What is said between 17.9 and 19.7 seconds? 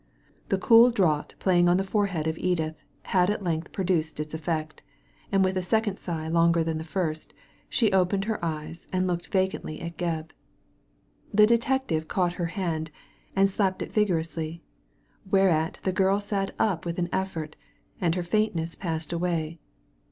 and her faintness passed away.